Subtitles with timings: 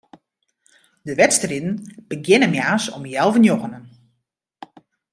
[1.03, 3.83] De wedstriden begjinne moarns om healwei njoggenen.